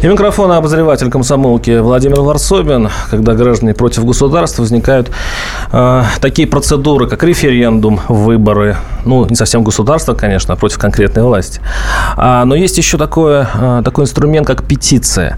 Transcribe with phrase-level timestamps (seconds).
[0.00, 2.88] И микрофона обозреватель комсомолки Владимир Варсобин.
[3.10, 5.10] Когда граждане против государства возникают
[5.72, 8.76] э, такие процедуры, как референдум, выборы.
[9.04, 11.60] Ну, не совсем государство, конечно, а против конкретной власти.
[12.16, 15.36] А, но есть еще такое, э, такой инструмент, как петиция.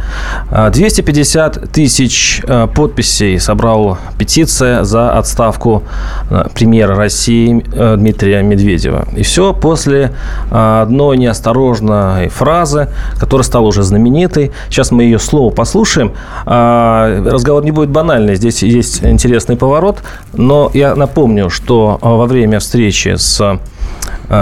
[0.51, 5.85] 250 тысяч э, подписей собрал петиция за отставку
[6.29, 9.09] э, премьера России э, Дмитрия Медведева.
[9.17, 10.13] И все после
[10.51, 16.13] э, одной неосторожной фразы, которая стала уже знаменитой, Сейчас мы ее слово послушаем.
[16.47, 18.35] А, разговор не будет банальный.
[18.35, 19.99] Здесь есть интересный поворот.
[20.33, 23.59] Но я напомню, что а, во время встречи с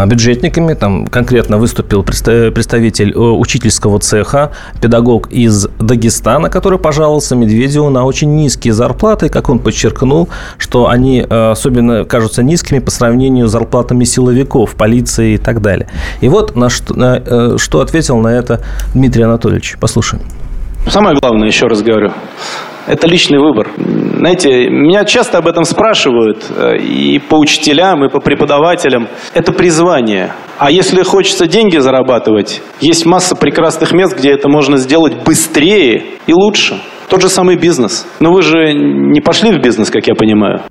[0.07, 0.75] бюджетниками.
[0.75, 8.35] Там конкретно выступил представитель э, учительского цеха, педагог из Дагестана, который пожаловался Медведеву на очень
[8.35, 9.29] низкие зарплаты.
[9.29, 15.35] Как он подчеркнул, что они э, особенно кажутся низкими по сравнению с зарплатами силовиков, полиции
[15.35, 15.89] и так далее.
[16.21, 18.61] И вот на что, на, э, что ответил на это
[18.95, 19.77] Дмитрий Анатольевич.
[19.81, 20.23] Послушаем.
[20.89, 22.13] Самое главное, еще раз говорю,
[22.87, 23.69] это личный выбор.
[24.19, 29.07] Знаете, меня часто об этом спрашивают э, и по учителям, и по преподавателям.
[29.33, 30.33] Это призвание.
[30.59, 36.33] А если хочется деньги зарабатывать, есть масса прекрасных мест, где это можно сделать быстрее и
[36.33, 36.75] лучше.
[37.09, 38.09] Тот же самый бизнес.
[38.19, 40.63] Но вы же не пошли в бизнес, как я понимаю.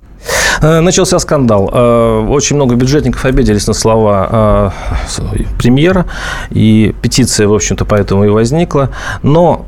[0.60, 1.70] Э, начался скандал.
[1.72, 4.72] Э, очень много бюджетников обиделись на слова
[5.18, 6.06] э, премьера,
[6.50, 8.90] и петиция, в общем-то, поэтому и возникла.
[9.22, 9.66] Но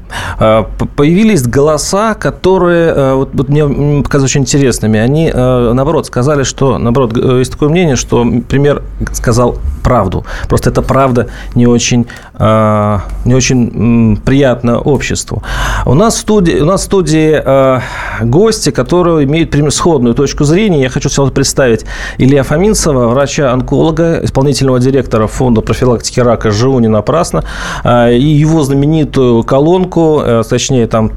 [0.97, 4.99] появились голоса, которые вот, вот мне показались очень интересными.
[4.99, 10.25] Они, наоборот, сказали, что, наоборот, есть такое мнение, что премьер сказал правду.
[10.49, 12.07] Просто эта правда не очень,
[12.39, 15.43] не очень приятна обществу.
[15.87, 17.43] У нас в студии, у нас в студии
[18.25, 21.85] гости, которые имеют сходную точку зрения, я хочу сразу представить
[22.19, 27.45] Илья Фоминцева, врача-онколога, исполнительного директора фонда профилактики рака «Живу не напрасно»,
[27.85, 31.13] а, и его знаменитую колонку, э, точнее, там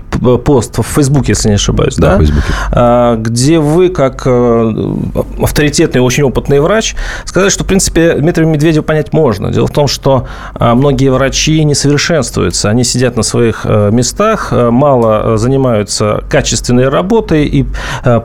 [0.45, 2.17] пост в Фейсбуке, если не ошибаюсь, да?
[2.17, 2.25] да?
[2.71, 4.95] А, где вы, как э,
[5.41, 9.51] авторитетный, очень опытный врач, сказали, что, в принципе, Дмитрия Медведева понять можно.
[9.51, 12.69] Дело в том, что а, многие врачи не совершенствуются.
[12.69, 17.65] Они сидят на своих э, местах, мало занимаются качественной работой и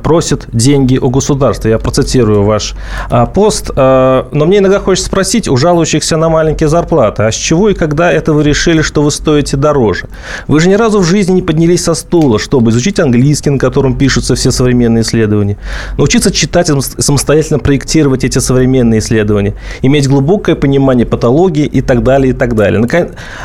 [0.02, 1.68] просят деньги у государства государства.
[1.68, 2.74] Я процитирую ваш
[3.10, 3.70] а, пост.
[3.76, 7.74] А, но мне иногда хочется спросить у жалующихся на маленькие зарплаты, а с чего и
[7.74, 10.06] когда это вы решили, что вы стоите дороже?
[10.46, 13.96] Вы же ни разу в жизни не поднялись со стула, чтобы изучить английский, на котором
[13.98, 15.56] пишутся все современные исследования,
[15.96, 22.30] научиться читать и самостоятельно проектировать эти современные исследования, иметь глубокое понимание патологии и так далее,
[22.30, 22.80] и так далее.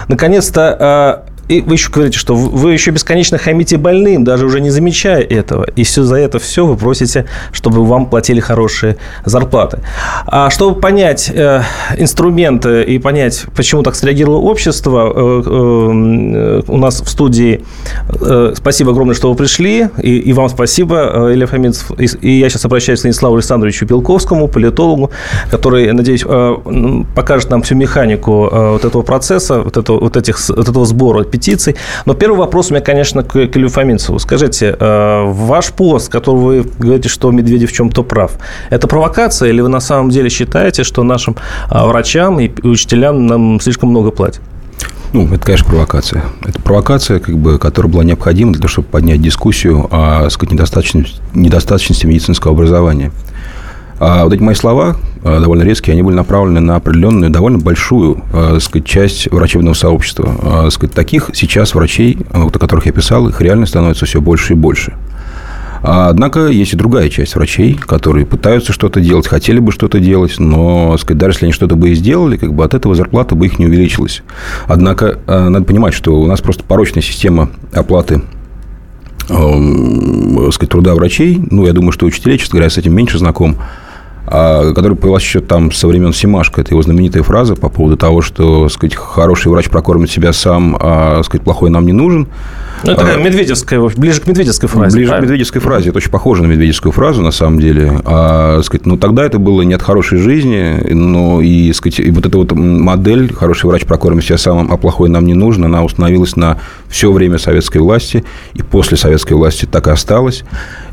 [0.07, 4.69] Наконец-то а, и вы еще говорите, что вы еще бесконечно хамите больным, даже уже не
[4.69, 5.65] замечая этого.
[5.75, 9.79] И все за это все вы просите, чтобы вам платили хорошие зарплаты.
[10.25, 11.61] А чтобы понять э,
[11.97, 17.65] инструменты и понять, почему так среагировало общество, э, э, у нас в студии
[18.21, 19.89] э, спасибо огромное, что вы пришли.
[20.01, 21.91] И, и вам спасибо, э, Илья Фоминцев.
[21.99, 25.11] И, и я сейчас обращаюсь к Станиславу Александровичу Белковскому, политологу,
[25.51, 26.55] который, надеюсь, э,
[27.13, 31.23] покажет нам всю механику э, вот этого процесса, вот, этого, вот, этих, вот этого сбора
[31.33, 31.75] петиций.
[32.05, 33.69] Но первый вопрос у меня, конечно, к, к Илью.
[34.19, 38.33] Скажите, э, ваш пост, который вы говорите, что Медведев в чем-то прав,
[38.69, 41.35] это провокация или вы на самом деле считаете, что нашим
[41.71, 44.41] э, врачам и учителям нам слишком много платят?
[45.13, 46.23] Ну, это, конечно, провокация.
[46.43, 51.21] Это провокация, как бы, которая была необходима для того, чтобы поднять дискуссию о сказать, недостаточности,
[51.33, 53.11] недостаточности медицинского образования.
[53.99, 58.53] А вот эти мои слова, довольно резкие, они были направлены на определенную, довольно большую а,
[58.53, 60.35] так сказать, часть врачебного сообщества.
[60.41, 64.21] А, так сказать, таких сейчас врачей, вот, о которых я писал, их реально становится все
[64.21, 64.93] больше и больше.
[65.85, 70.97] Однако есть и другая часть врачей, которые пытаются что-то делать, хотели бы что-то делать, но
[70.97, 73.59] сказать, даже если они что-то бы и сделали, как бы от этого зарплата бы их
[73.59, 74.23] не увеличилась.
[74.65, 78.21] Однако надо понимать, что у нас просто порочная система оплаты
[79.29, 81.41] э, сказать, труда врачей.
[81.51, 83.57] Ну, я думаю, что учителей, честно говоря, с этим меньше знаком.
[84.25, 86.61] А, которая появилась еще там со времен Симашко.
[86.61, 91.21] Это его знаменитая фраза по поводу того, что, сказать, хороший врач прокормит себя сам, а,
[91.23, 92.27] сказать, плохой нам не нужен.
[92.83, 94.95] Ну, это такая медведевская, ближе к медведевской фразе.
[94.95, 95.27] Ближе правильно?
[95.27, 95.89] к медведевской фразе.
[95.89, 98.01] Это очень похоже на медведевскую фразу, на самом деле.
[98.03, 102.25] А, сказать, ну, тогда это было не от хорошей жизни, но и, сказать, и вот
[102.25, 106.35] эта вот модель «хороший врач прокормит себя сам, а плохой нам не нужен», она установилась
[106.35, 106.59] на
[106.89, 110.43] все время советской власти, и после советской власти так и осталась.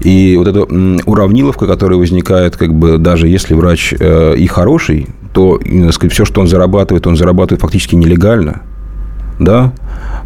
[0.01, 5.61] И вот эта уравниловка, которая возникает, как бы, даже если врач э, и хороший, то,
[5.93, 8.63] сказать, все, что он зарабатывает, он зарабатывает фактически нелегально.
[9.41, 9.73] да,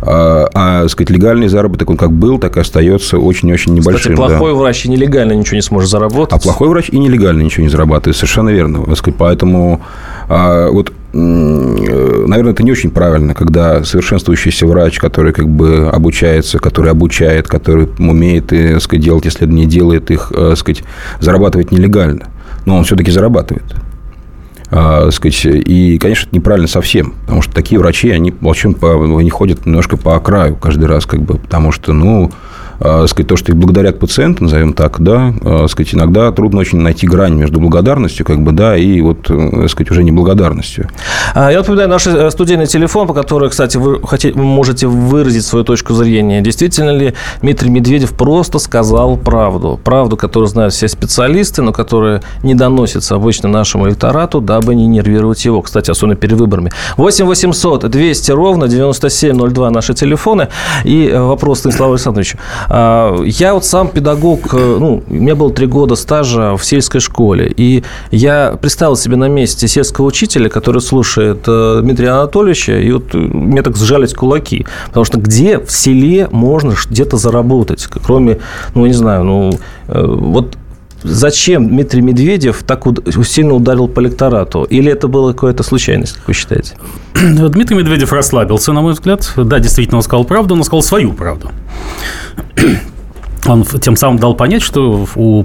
[0.06, 4.14] а, а сказать, легальный заработок, он как был, так и остается очень-очень небольшим.
[4.14, 4.58] Кстати, плохой да.
[4.58, 6.32] врач и нелегально ничего не сможет заработать.
[6.32, 8.94] А плохой врач и нелегально ничего не зарабатывает, совершенно верно.
[8.96, 9.80] Сказать, поэтому
[10.28, 16.90] а, вот наверное, это не очень правильно, когда совершенствующийся врач, который как бы обучается, который
[16.90, 20.82] обучает, который умеет и, так сказать, делать исследования, делает их, так сказать,
[21.20, 22.26] зарабатывать нелегально.
[22.66, 23.64] Но он все-таки зарабатывает.
[24.76, 29.04] А, сказать, и, конечно, это неправильно совсем, потому что такие врачи, они, в общем, по,
[29.20, 32.32] они ходят немножко по краю каждый раз, как бы, потому что, ну,
[32.78, 37.06] сказать, то, что их благодарят пациенты, назовем так, да, э, сказать, иногда трудно очень найти
[37.06, 40.88] грань между благодарностью, как бы, да, и вот, э, сказать, уже неблагодарностью.
[41.34, 45.64] А, я напоминаю, наш э, студийный телефон, по которому, кстати, вы хотите, можете выразить свою
[45.64, 46.40] точку зрения.
[46.40, 49.80] Действительно ли Дмитрий Медведев просто сказал правду?
[49.82, 55.44] Правду, которую знают все специалисты, но которая не доносится обычно нашему электорату, дабы не нервировать
[55.44, 55.62] его.
[55.62, 56.70] Кстати, особенно перед выборами.
[56.96, 60.48] 8 800 200 ровно 9702 наши телефоны.
[60.84, 62.38] И э, вопрос Станиславу Александровичу.
[62.68, 67.00] А, я вот сам педагог, э, ну, у меня было три года стажа в сельской
[67.00, 72.92] школе, и я представил себе на месте сельского учителя, который слушает э, Дмитрия Анатольевича, и
[72.92, 74.66] вот мне так сжались кулаки.
[74.86, 78.38] Потому что где в селе можно где-то заработать, кроме,
[78.74, 80.56] ну, не знаю, ну, вот
[81.04, 82.84] зачем Дмитрий Медведев так
[83.24, 84.64] сильно ударил по электорату?
[84.64, 86.76] Или это была какая-то случайность, как вы считаете?
[87.14, 89.30] Дмитрий Медведев расслабился, на мой взгляд.
[89.36, 91.50] Да, действительно, он сказал правду, но сказал свою правду
[93.46, 95.44] он тем самым дал понять, что у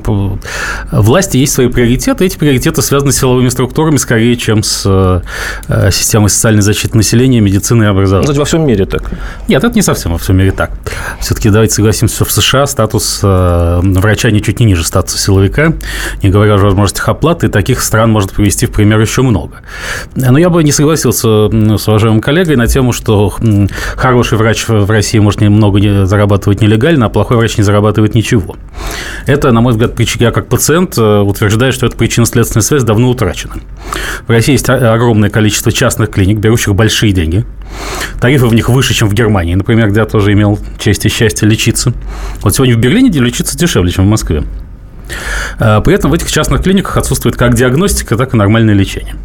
[0.92, 2.25] власти есть свои приоритеты.
[2.25, 7.84] Эти приоритеты связаны с силовыми структурами скорее, чем с э, системой социальной защиты населения, медицины
[7.84, 8.25] и образования.
[8.25, 9.04] Кстати, во всем мире так?
[9.48, 10.72] Нет, это не совсем во всем мире так.
[11.19, 15.74] Все-таки давайте согласимся, что в США статус э, врача ничуть не ниже статуса силовика,
[16.24, 19.62] не говоря уже о возможностях оплаты, и таких стран может привести в пример еще много.
[20.16, 23.34] Но я бы не согласился с уважаемым коллегой на тему, что
[23.95, 28.56] хороший врач в России может немного зарабатывать нелегально, а плохой врач не зарабатывает зарабатывает ничего.
[29.25, 33.56] Это, на мой взгляд, я как пациент э, утверждаю, что эта причинно-следственная связь давно утрачена.
[34.27, 37.45] В России есть огромное количество частных клиник, берущих большие деньги.
[38.19, 41.47] Тарифы в них выше, чем в Германии, например, где я тоже имел честь и счастье
[41.47, 41.94] лечиться.
[42.41, 44.44] Вот сегодня в Берлине лечиться дешевле, чем в Москве.
[45.59, 49.15] Э, при этом в этих частных клиниках отсутствует как диагностика, так и нормальное лечение.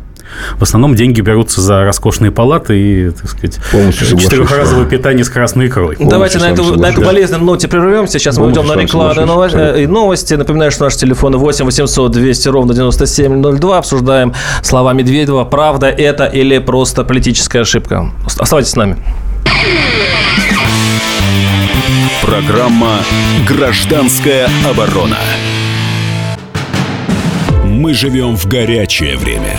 [0.58, 3.58] В основном деньги берутся за роскошные палаты и, так сказать,
[3.94, 5.96] четырехразовое питание с красной икрой.
[5.98, 8.18] Давайте на эту, на эту болезненной ноте прервемся.
[8.18, 9.44] Сейчас мы уйдем на рекламу
[9.76, 10.34] и новости.
[10.34, 13.78] Напоминаю, что наш телефон 8 800 200 ровно 9702.
[13.78, 15.44] Обсуждаем слова Медведева.
[15.44, 18.10] Правда это или просто политическая ошибка?
[18.26, 18.96] Оставайтесь с нами.
[22.22, 23.00] Программа
[23.46, 25.18] «Гражданская оборона».
[27.64, 29.58] Мы живем в горячее время.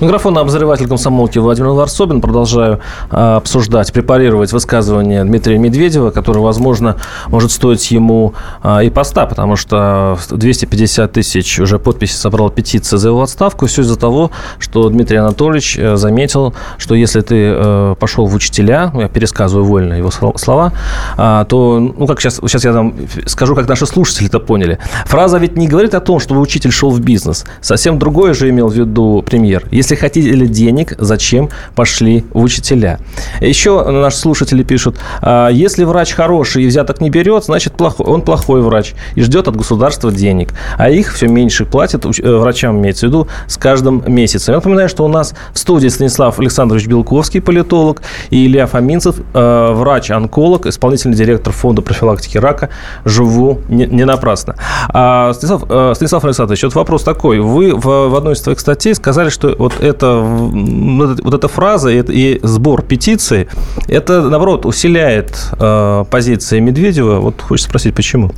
[0.00, 2.20] Микрофон обозреватель комсомолки Владимир Варсобин.
[2.20, 6.96] Продолжаю а, обсуждать, препарировать высказывание Дмитрия Медведева, которое, возможно,
[7.28, 13.08] может стоить ему а, и поста, потому что 250 тысяч уже подписи собрал петиция за
[13.08, 13.66] его отставку.
[13.66, 18.90] Все из-за того, что Дмитрий Анатольевич э, заметил, что если ты э, пошел в учителя,
[18.92, 20.72] ну, я пересказываю вольно его слова,
[21.16, 24.78] а, то, ну, как сейчас, сейчас я там скажу, как наши слушатели это поняли.
[25.06, 27.46] Фраза ведь не говорит о том, чтобы учитель шел в бизнес.
[27.62, 29.64] Совсем другое же имел в виду премьер.
[29.70, 32.98] Если хотели денег, зачем пошли в учителя?
[33.40, 38.22] Еще наши слушатели пишут, «А если врач хороший и взяток не берет, значит плохой, он
[38.22, 40.50] плохой врач и ждет от государства денег.
[40.78, 44.52] А их все меньше платят э, врачам, имеется в виду, с каждым месяцем.
[44.52, 49.72] Я напоминаю, что у нас в студии Станислав Александрович Белковский, политолог, и Илья Фоминцев, э,
[49.72, 52.70] врач-онколог, исполнительный директор фонда профилактики рака.
[53.04, 54.56] Живу не, не напрасно.
[54.88, 57.40] А, Станислав, э, Станислав Александрович, вот вопрос такой.
[57.40, 62.40] Вы в, в одной из своих статей сказали, что вот это, вот эта фраза и
[62.42, 63.48] сбор петиции,
[63.88, 67.18] это, наоборот, усиляет э, позиции Медведева.
[67.18, 68.32] Вот хочется спросить, почему?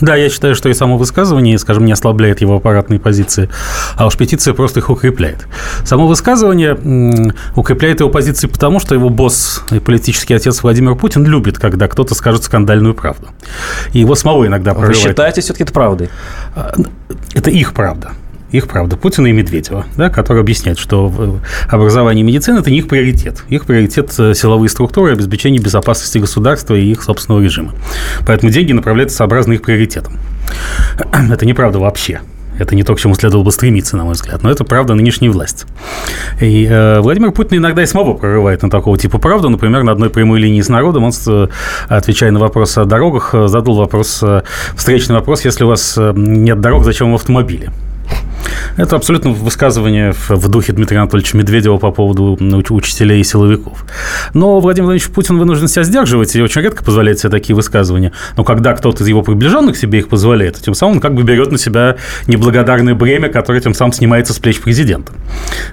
[0.00, 3.50] Да, я считаю, что и само высказывание, скажем, не ослабляет его аппаратные позиции,
[3.96, 5.46] а уж петиция просто их укрепляет.
[5.84, 11.58] Само высказывание укрепляет его позиции потому, что его босс и политический отец Владимир Путин любит,
[11.58, 13.28] когда кто-то скажет скандальную правду.
[13.92, 14.96] И его самого иногда прорывает.
[14.96, 16.10] Вы считаете все-таки это правдой?
[16.54, 16.74] А,
[17.34, 18.12] это их правда
[18.52, 22.88] их правда, Путина и Медведева, да, которые объясняют, что образование и медицина– это не их
[22.88, 23.44] приоритет.
[23.48, 27.72] Их приоритет– силовые структуры, обеспечение безопасности государства и их собственного режима.
[28.26, 30.18] Поэтому деньги направляются сообразно их приоритетам.
[31.30, 32.20] Это неправда вообще.
[32.60, 34.42] Это не то, к чему следовало бы стремиться, на мой взгляд.
[34.42, 35.64] Но это правда нынешней власти.
[36.42, 39.48] И э, Владимир Путин иногда и самого прорывает на такого типа правду.
[39.48, 41.48] Например, на одной прямой линии с народом он, э,
[41.88, 44.42] отвечая на вопрос о дорогах, э, задал вопрос, э,
[44.76, 47.70] встречный вопрос, если у вас нет дорог, зачем вам автомобили?
[48.76, 52.38] Это абсолютно высказывание в духе Дмитрия Анатольевича Медведева по поводу
[52.70, 53.84] учителей и силовиков.
[54.34, 58.12] Но Владимир Владимирович Путин вынужден себя сдерживать и очень редко позволяет себе такие высказывания.
[58.36, 61.52] Но когда кто-то из его приближенных себе их позволяет, тем самым он как бы берет
[61.52, 65.12] на себя неблагодарное бремя, которое тем самым снимается с плеч президента.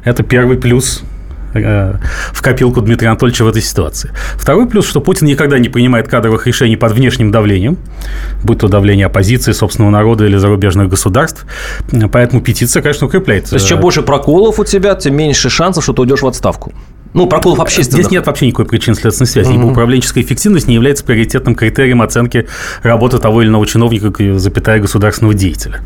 [0.03, 1.03] Это первый плюс
[1.59, 4.11] в копилку Дмитрия Анатольевича в этой ситуации.
[4.35, 7.77] Второй плюс, что Путин никогда не принимает кадровых решений под внешним давлением,
[8.43, 11.45] будь то давление оппозиции, собственного народа или зарубежных государств.
[12.11, 13.49] Поэтому петиция, конечно, укрепляет.
[13.49, 16.73] То есть, чем больше проколов у тебя, тем меньше шансов, что ты уйдешь в отставку.
[17.13, 18.05] Ну, проколов общественных.
[18.05, 19.53] Здесь нет вообще никакой причинно-следственной связи.
[19.53, 22.47] Ибо управленческая эффективность не является приоритетным критерием оценки
[22.83, 25.81] работы того или иного чиновника, запятая государственного деятеля.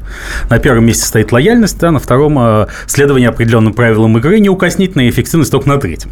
[0.50, 5.52] На первом месте стоит лояльность, да, на втором э, следование определенным правилам игры, неукоснительная эффективность
[5.52, 6.12] только на третьем.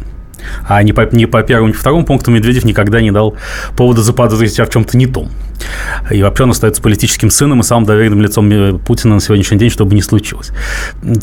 [0.68, 3.36] А ни по, ни по первому, ни по второму пункту Медведев никогда не дал
[3.76, 5.30] повода заподозрить себя в чем-то не том.
[6.10, 9.94] И вообще он остается политическим сыном и самым доверенным лицом Путина на сегодняшний день, чтобы
[9.94, 10.50] не случилось.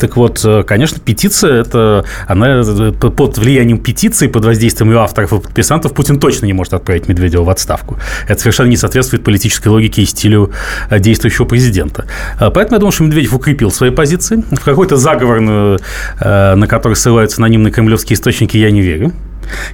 [0.00, 5.32] Так вот, э, конечно, петиция, это, она э, под влиянием петиции, под воздействием ее авторов
[5.32, 7.98] и подписантов Путин точно не может отправить Медведева в отставку.
[8.28, 10.52] Это совершенно не соответствует политической логике и стилю
[10.90, 12.06] э, действующего президента.
[12.38, 14.42] Поэтому я думаю, что Медведев укрепил свои позиции.
[14.50, 19.07] В какой-то заговор, на который ссылаются анонимные кремлевские источники, я не верю.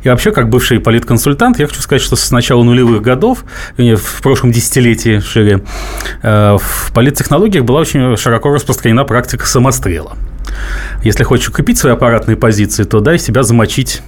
[0.02, 3.44] И вообще, как бывший политконсультант, я хочу сказать, что с начала нулевых годов,
[3.76, 5.62] в прошлом десятилетии шире,
[6.22, 10.16] э, в политтехнологиях была очень широко распространена практика самострела.
[11.02, 14.02] Если хочешь укрепить свои аппаратные позиции, то дай себя замочить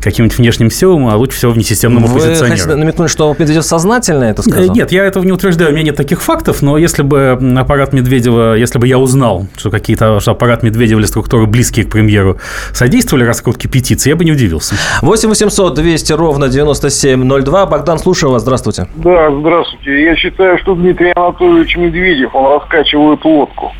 [0.00, 4.74] каким-нибудь внешним силам, а лучше всего внесистемным Вы хотите намекнуть, что Медведев сознательно это сказал?
[4.74, 8.54] Нет, я этого не утверждаю, у меня нет таких фактов, но если бы аппарат Медведева,
[8.54, 12.38] если бы я узнал, что какие-то что аппарат Медведева или структуры, близкие к премьеру,
[12.72, 14.74] содействовали раскрутке петиции, я бы не удивился.
[15.02, 17.66] 8 800 200 ровно 9702.
[17.66, 18.88] Богдан, слушаю вас, здравствуйте.
[18.96, 20.02] Да, здравствуйте.
[20.04, 23.72] Я считаю, что Дмитрий Анатольевич Медведев, он раскачивает лодку.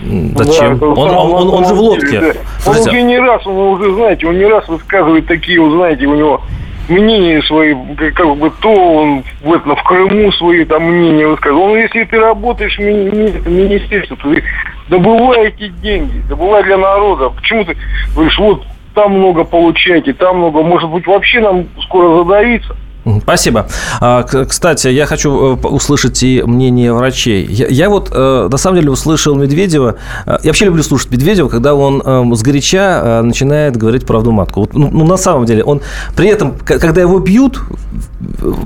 [0.00, 0.78] Зачем?
[0.78, 2.20] Да, он, он, он, он же в лодке.
[2.20, 2.32] Да.
[2.66, 6.40] Он уже не раз, он уже, знаете, он не раз высказывает такие, знаете, у него
[6.88, 7.74] мнения свои,
[8.14, 11.72] как бы то он в, этом, в Крыму свои там мнения высказывал.
[11.72, 14.42] Он, если ты работаешь в мини, министерстве, то ты
[14.88, 17.30] добывай эти деньги, добывай для народа.
[17.30, 17.76] Почему ты
[18.14, 18.64] говоришь, вот
[18.94, 22.74] там много получаете, там много, может быть, вообще нам скоро задавиться.
[23.22, 23.66] Спасибо.
[24.00, 27.46] А, кстати, я хочу э, услышать и мнение врачей.
[27.48, 29.96] Я, вот, э, на самом деле, услышал Медведева.
[30.26, 34.60] Э, я вообще люблю слушать Медведева, когда он сгоряча начинает говорить правду матку.
[34.60, 35.80] Вот, ну, ну, на самом деле, он
[36.16, 37.60] при этом, когда его бьют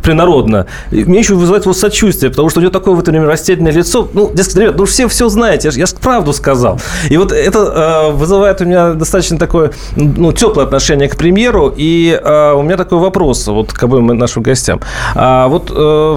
[0.03, 3.73] принародно, мне еще вызывает его сочувствие, потому что у него такое в это время растерянное
[3.73, 4.09] лицо.
[4.13, 6.81] Ну, дескать, ребят, ну все все знаете, я, же правду сказал.
[7.11, 11.73] И вот это вызывает у меня достаточно такое, ну, теплое отношение к премьеру.
[11.77, 14.81] И у меня такой вопрос, вот к обоим нашим гостям.
[15.15, 16.17] А вот э,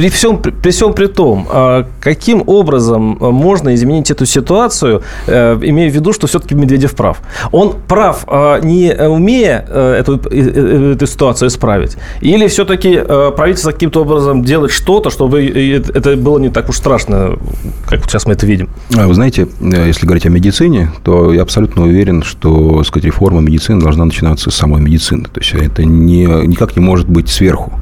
[0.00, 5.58] при всем при, всем при том, а, каким образом а, можно изменить эту ситуацию, э,
[5.62, 7.20] имея в виду, что все-таки Медведев прав?
[7.52, 12.98] Он прав, а, не умея э, эту, э, эту ситуацию исправить, или все-таки
[13.36, 15.46] правительство каким-то образом делает что-то, чтобы
[15.94, 17.38] это было не так уж страшно,
[17.86, 18.70] как сейчас мы это видим?
[18.88, 24.06] Вы знаете, если говорить о медицине, то я абсолютно уверен, что сказать, реформа медицины должна
[24.06, 25.24] начинаться с самой медицины.
[25.24, 27.78] То есть это не, никак не может быть сверху.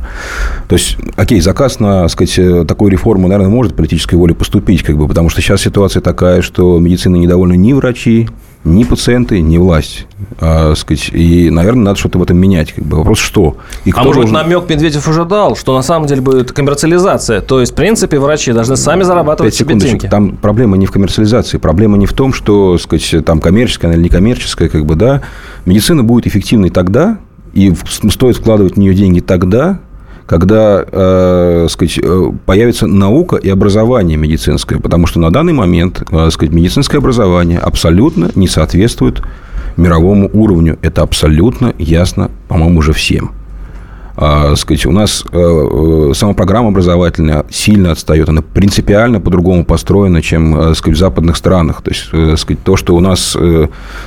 [0.69, 4.97] То есть, окей, заказ на сказать, э, такой реформы, наверное, может политической воле поступить, как
[4.97, 8.29] бы, потому что сейчас ситуация такая, что медицина недовольна ни врачи,
[8.65, 10.07] ни пациенты, ни власть.
[10.41, 12.73] А, сказать, и, наверное, надо что-то в этом менять.
[12.73, 12.99] Как бы.
[12.99, 13.57] Вопрос, что?
[13.85, 14.35] И а может, должен...
[14.35, 17.41] намек Медведев уже дал, что на самом деле будет коммерциализация.
[17.41, 20.07] То есть, в принципе, врачи должны сами зарабатывать себе деньги.
[20.07, 21.59] Там проблема не в коммерциализации.
[21.59, 24.69] Проблема не в том, что сказать, там коммерческая или некоммерческая.
[24.69, 25.23] Как бы, да.
[25.65, 27.19] Медицина будет эффективной тогда,
[27.55, 27.73] и
[28.11, 29.81] стоит вкладывать в нее деньги тогда,
[30.29, 36.31] когда э, сказать, э, появится наука и образование медицинское, потому что на данный момент э,
[36.31, 39.23] сказать, медицинское образование абсолютно не соответствует
[39.79, 40.79] мировому уровню.
[40.83, 43.38] Это абсолютно ясно, по-моему, уже всем.
[44.21, 48.29] А, сказать, у нас э, э, сама программа образовательная сильно отстает.
[48.29, 51.83] Она принципиально по-другому построена, чем э, сказать, в западных странах.
[51.83, 53.37] То есть, сказать, то, что у нас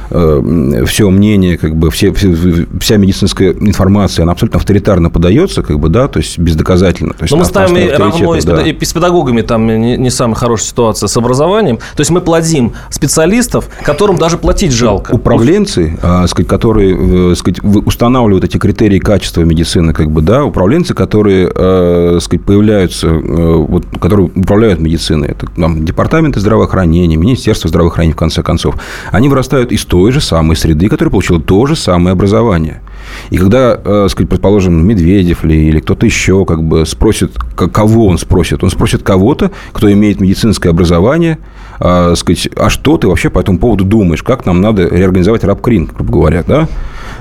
[0.09, 6.09] все мнение, как бы, все, вся медицинская информация, она абсолютно авторитарно подается, как бы, да,
[6.09, 7.13] то есть бездоказательно.
[7.13, 8.61] То есть, Но мы ставим и равно и с, да.
[8.61, 11.77] и с педагогами там не, не самая хорошая ситуация с образованием.
[11.77, 15.11] То есть мы плодим специалистов, которым даже платить жалко.
[15.11, 21.51] Управленцы, а, сказать, которые сказать, устанавливают эти критерии качества медицины, как бы, да, управленцы, которые,
[21.53, 28.17] э, сказать, появляются, э, вот, которые управляют медициной, это там, департаменты здравоохранения, Министерство здравоохранения, в
[28.17, 28.75] конце концов,
[29.11, 32.81] они вырастают из той же самой среды, которая получила то же самое образование.
[33.29, 38.17] И когда, э, сказать, предположим, Медведев ли, или кто-то еще как бы спросит, кого он
[38.17, 41.37] спросит, он спросит кого-то, кто имеет медицинское образование,
[41.79, 45.85] э, сказать, а что ты вообще по этому поводу думаешь, как нам надо реорганизовать рабкрин,
[45.93, 46.67] грубо говоря, да?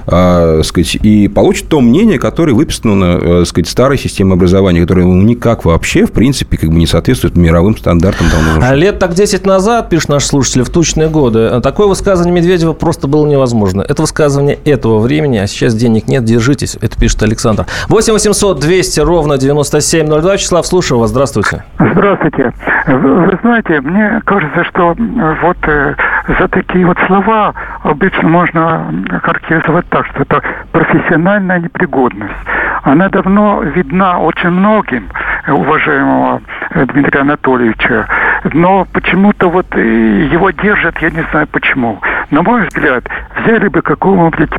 [0.07, 5.07] Э, сказать, и получит то мнение, которое выписано на э, сказать, старой системе образования, которое
[5.07, 8.27] ну, никак вообще, в принципе, как бы не соответствует мировым стандартам.
[8.31, 12.73] Давно а лет так 10 назад, пишет наш слушатель, в тучные годы, такое высказывание Медведева
[12.73, 13.85] просто было невозможно.
[13.87, 16.77] Это высказывание этого времени, а сейчас денег нет, держитесь.
[16.81, 17.67] Это пишет Александр.
[17.89, 20.33] 8 800 200 ровно 9702.
[20.33, 21.11] Вячеслав, слушаю вас.
[21.11, 21.65] Здравствуйте.
[21.79, 22.53] Здравствуйте.
[22.87, 24.95] Вы знаете, мне кажется, что
[25.43, 25.95] вот э,
[26.39, 28.93] за такие вот слова обычно можно
[29.23, 30.43] характеризовать так, что это
[30.73, 32.35] профессиональная непригодность.
[32.83, 35.09] Она давно видна очень многим,
[35.47, 36.41] уважаемого
[36.75, 38.07] Дмитрия Анатольевича,
[38.53, 42.01] но почему-то вот его держат, я не знаю почему.
[42.31, 43.05] На мой взгляд,
[43.37, 44.51] взяли бы какого-нибудь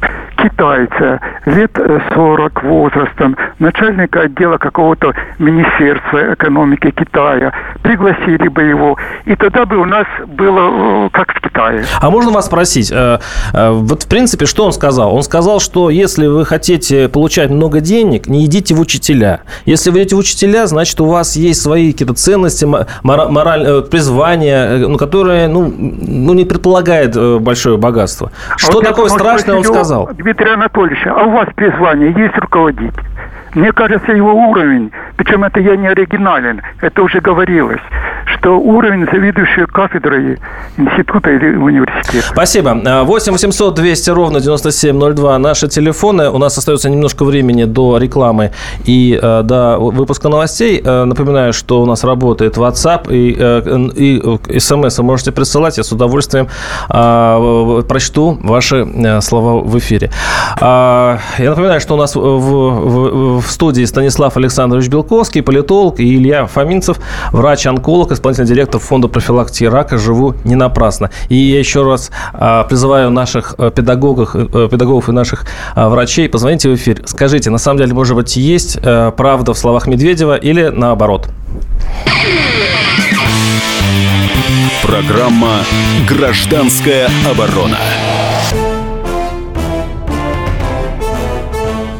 [0.41, 1.71] китайца, лет
[2.13, 9.85] 40 возрастом, начальника отдела какого-то министерства экономики Китая, пригласили бы его, и тогда бы у
[9.85, 11.83] нас было э, как в Китае.
[11.99, 13.19] А можно вас спросить, э,
[13.53, 15.15] э, вот в принципе, что он сказал?
[15.15, 19.41] Он сказал, что если вы хотите получать много денег, не идите в учителя.
[19.65, 22.65] Если вы идете в учителя, значит, у вас есть свои какие-то ценности,
[23.03, 28.31] мораль, призвания, ну, которые ну, ну, не предполагает большое богатство.
[28.49, 30.09] А что а такое страшное он сказал?
[30.13, 32.93] Дмитрий Анатольевич, а у вас призвание есть руководить?
[33.53, 37.81] Мне кажется, его уровень, причем это я не оригинален, это уже говорилось,
[38.25, 40.39] что уровень заведующей кафедрой
[40.77, 42.27] института или университета.
[42.27, 43.03] Спасибо.
[43.03, 46.29] 8 800 200 ровно 9702 наши телефоны.
[46.29, 48.51] У нас остается немножко времени до рекламы
[48.85, 50.81] и э, до выпуска новостей.
[50.83, 55.77] Э, напоминаю, что у нас работает WhatsApp и, э, и смс вы можете присылать.
[55.77, 56.47] Я с удовольствием
[57.87, 60.09] прочту ваши слова в эфире.
[60.59, 66.45] Я напоминаю, что у нас в, в, в студии Станислав Александрович Белковский, политолог, и Илья
[66.45, 66.97] Фоминцев,
[67.31, 71.09] врач-онколог, исполнительный директор фонда профилактики рака «Живу не напрасно».
[71.29, 76.29] И я еще раз а, призываю наших э, педагогов, э, педагогов и наших а, врачей,
[76.29, 80.35] позвоните в эфир, скажите, на самом деле, может быть, есть э, правда в словах Медведева
[80.35, 81.29] или наоборот?
[84.83, 85.59] Программа
[86.07, 87.77] «Гражданская оборона».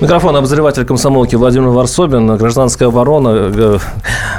[0.00, 3.78] Микрофон обозреватель комсомолки Владимир Варсобин, гражданская оборона, э,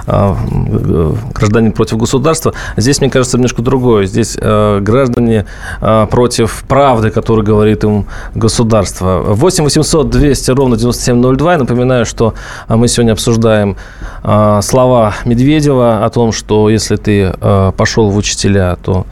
[0.07, 2.53] э, гражданин против государства.
[2.77, 4.05] Здесь, мне кажется, немножко другое.
[4.05, 5.45] Здесь э, граждане
[6.09, 9.23] против правды, которую говорит им государство.
[9.25, 11.51] 8 800 200 ровно 9702.
[11.53, 12.33] Я напоминаю, что
[12.67, 13.77] мы сегодня обсуждаем
[14.61, 17.33] слова Медведева о том, что если ты
[17.77, 19.05] пошел в учителя, то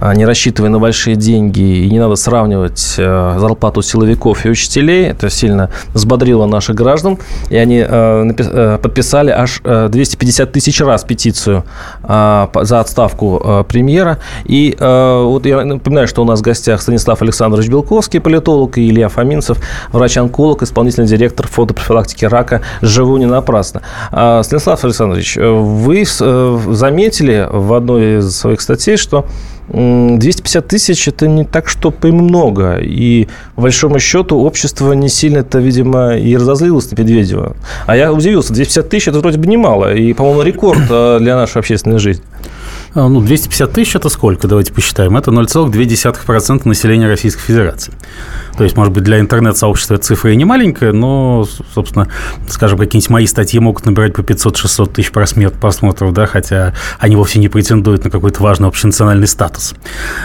[0.00, 5.06] не рассчитывая на большие деньги, и не надо сравнивать э, зарплату силовиков и учителей.
[5.06, 7.18] Это сильно взбодрило наших граждан,
[7.50, 11.64] и они э, э, подписали аж 250 тысяч раз петицию
[12.02, 14.18] а, за отставку премьера.
[14.44, 19.08] И вот я напоминаю, что у нас в гостях Станислав Александрович Белковский, политолог, и Илья
[19.08, 19.58] Фоминцев,
[19.92, 23.82] врач-онколог, исполнительный директор фонда профилактики рака «Живу не напрасно».
[24.10, 29.26] А, Станислав Александрович, вы заметили в одной из своих статей, что
[29.72, 32.78] 250 тысяч– это не так, чтобы и много.
[32.78, 37.56] И, по большому счету, общество не сильно-то, видимо, и разозлилось на Медведева.
[37.86, 39.94] А я удивился, 250 тысяч– это вроде бы немало.
[39.94, 42.24] И, по-моему, рекорд э, для нашей общественной жизни.
[42.94, 44.48] А, ну, 250 тысяч– это сколько?
[44.48, 45.16] Давайте посчитаем.
[45.16, 47.92] Это 0,2% населения Российской Федерации.
[48.56, 52.08] То есть, может быть, для интернет-сообщества эта цифра и не маленькая, но, собственно,
[52.48, 57.48] скажем, какие-нибудь мои статьи могут набирать по 500-600 тысяч просмотров, да, хотя они вовсе не
[57.48, 59.74] претендуют на какой-то важный общенациональный статус.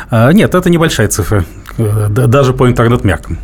[0.09, 1.45] А, нет, это небольшая цифра,
[1.77, 3.37] э, даже по интернет-меркам.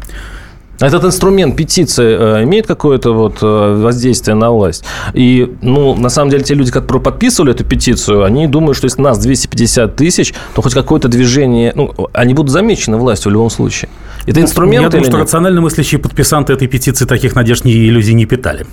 [0.82, 4.84] Этот инструмент петиции э, имеет какое-то вот э, воздействие на власть.
[5.13, 9.02] И, ну, на самом деле, те люди, которые подписывали эту петицию, они думают, что если
[9.02, 13.89] нас 250 тысяч, то хоть какое-то движение, ну, они будут замечены властью в любом случае.
[14.26, 15.24] Это ну, инструмент Я думаю, что нет?
[15.24, 18.65] рационально мыслящие подписанты этой петиции таких надежд и иллюзий не питали.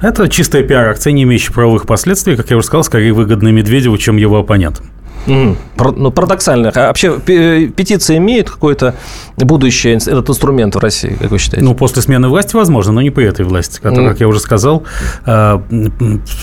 [0.00, 4.16] Это чистая пиар-акция, не имеющая правовых последствий, как я уже сказал, скорее выгодная Медведеву, чем
[4.16, 4.86] его оппонентам.
[5.26, 5.56] Mm.
[5.96, 6.72] Ну, парадоксально.
[6.74, 8.94] А вообще петиция имеет какое-то
[9.36, 11.64] будущее, этот инструмент в России, как вы считаете?
[11.64, 14.10] Ну, после смены власти, возможно, но не при этой власти, которая, mm.
[14.10, 14.84] как я уже сказал,
[15.26, 15.58] э,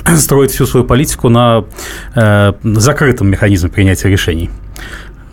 [0.18, 1.66] строит всю свою политику на
[2.16, 4.50] э, закрытом механизме принятия решений.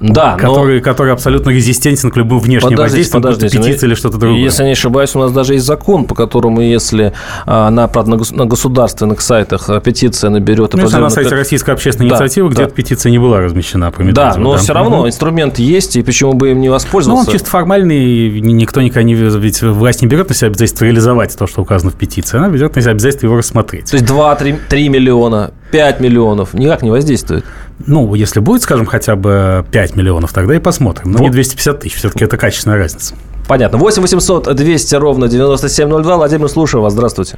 [0.01, 0.85] Да, который, но...
[0.85, 4.41] который абсолютно резистентен к любым внешним подождите, воздействиям, подождите, петиции или что-то другое.
[4.41, 7.13] Если не ошибаюсь, у нас даже есть закон, по которому, если
[7.47, 10.73] а, на, правда, на государственных сайтах а, петиция наберет...
[10.75, 12.55] Ну, на сайте Российской общественной да, инициативы, да.
[12.55, 14.59] где-то петиция не была размещена по Да, но да.
[14.59, 15.09] все равно угу.
[15.09, 17.25] инструмент есть, и почему бы им не воспользоваться?
[17.25, 19.15] Ну, он чисто формальный, никто никогда не...
[19.15, 22.75] Ведь власть не берет на себя обязательство реализовать то, что указано в петиции, она берет
[22.75, 23.91] на себя обязательство его рассмотреть.
[23.91, 27.45] То есть 2-3 миллиона, 5 миллионов никак не воздействует?
[27.87, 31.13] Ну, если будет, скажем, хотя бы 5 миллионов, тогда и посмотрим.
[31.13, 31.25] Но вот.
[31.25, 33.15] не 250 тысяч, все-таки это качественная разница.
[33.49, 33.79] Понятно.
[33.79, 36.17] 8 800 200 ровно 9702.
[36.17, 36.93] Владимир, слушаю вас.
[36.93, 37.37] Здравствуйте.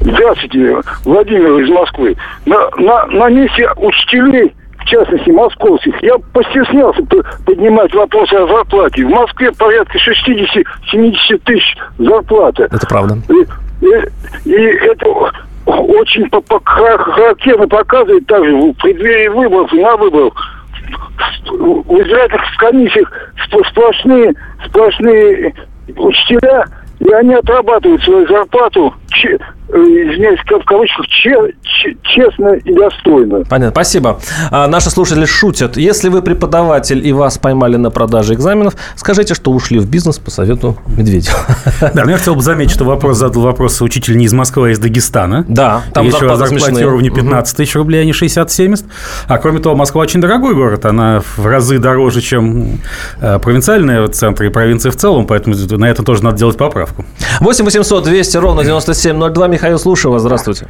[0.00, 2.16] Здравствуйте, Владимир из Москвы.
[2.46, 7.02] На, на, на месте учителей в частности, московских, я постеснялся
[7.44, 9.04] поднимать вопросы о зарплате.
[9.04, 12.62] В Москве порядка 60-70 тысяч зарплаты.
[12.62, 13.18] Это правда.
[13.28, 15.30] И, и, и это
[15.68, 16.28] очень
[16.64, 20.32] характерно показывает также в преддверии выборов и на выборах.
[21.46, 23.12] В избирательных комиссиях
[23.70, 24.34] сплошные,
[24.66, 25.54] сплошные
[25.96, 26.64] учителя,
[27.00, 28.94] и они отрабатывают свою зарплату
[29.84, 33.44] извиняюсь, в кавычках, честно и достойно.
[33.44, 34.20] Понятно, спасибо.
[34.50, 35.76] А, наши слушатели шутят.
[35.76, 40.30] Если вы преподаватель и вас поймали на продаже экзаменов, скажите, что ушли в бизнес по
[40.30, 41.38] совету Медведева.
[41.94, 44.70] Да, но я хотел бы заметить, что вопрос задал вопрос учитель не из Москвы, а
[44.72, 45.44] из Дагестана.
[45.48, 48.84] Да, там Речь о зарплате уровня 15 тысяч рублей, а не 60-70.
[49.26, 50.86] А кроме того, Москва очень дорогой город.
[50.86, 52.80] Она в разы дороже, чем
[53.20, 57.04] э, провинциальные центры и провинции в целом, поэтому на это тоже надо делать поправку.
[57.40, 60.22] 8 800 200 ровно 9702 Михаил, слушаю вас.
[60.22, 60.66] Здравствуйте.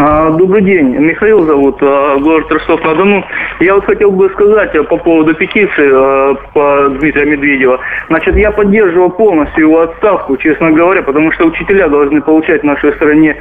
[0.00, 0.96] А, добрый день.
[0.96, 3.24] Михаил зовут, а, город Ростов-на-Дону.
[3.58, 7.80] Я вот хотел бы сказать а, по поводу петиции по Дмитрия Медведева.
[8.06, 12.92] Значит, я поддерживаю полностью его отставку, честно говоря, потому что учителя должны получать в нашей
[12.92, 13.34] стране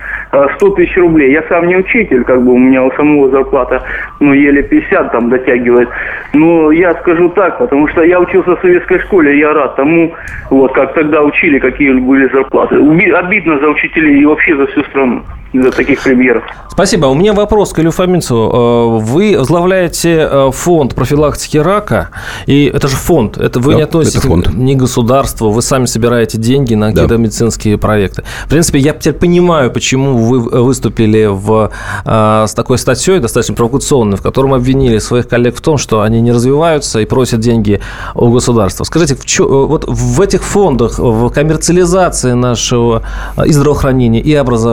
[0.56, 1.32] 100 тысяч рублей.
[1.32, 3.84] Я сам не учитель, как бы у меня у самого зарплата,
[4.20, 5.90] ну, еле 50 там дотягивает.
[6.34, 10.12] Но я скажу так, потому что я учился в советской школе, я рад тому,
[10.50, 12.78] вот, как тогда учили, какие были зарплаты.
[13.14, 16.44] Обидно за учителей и вообще за всю страну из-за таких премьеров.
[16.70, 17.08] Спасибо.
[17.08, 19.00] У меня вопрос к Илью Фоминцеву.
[19.00, 22.10] Э, вы возглавляете э, фонд профилактики рака,
[22.46, 24.54] и это же фонд, это вы да, не относитесь фонд.
[24.54, 27.18] не к государству, вы сами собираете деньги на какие-то да.
[27.18, 28.24] медицинские проекты.
[28.46, 31.72] В принципе, я теперь понимаю, почему вы выступили в,
[32.06, 36.22] э, с такой статьей, достаточно провокационной, в котором обвинили своих коллег в том, что они
[36.22, 37.80] не развиваются и просят деньги
[38.14, 38.84] у государства.
[38.84, 43.02] Скажите, в чё, вот в этих фондах, в коммерциализации нашего
[43.44, 44.67] и здравоохранения, и образования,